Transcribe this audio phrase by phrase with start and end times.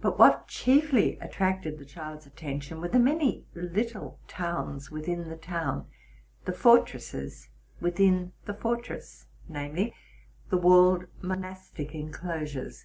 [0.00, 5.88] But what chiefly attracted the child's attention, were the many little towns within the town,
[6.44, 7.48] the fortresses
[7.80, 9.90] within the fortress; viz.,
[10.50, 12.84] the walled monastic en closures.